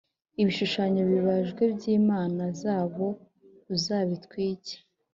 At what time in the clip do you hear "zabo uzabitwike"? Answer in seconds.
2.61-4.75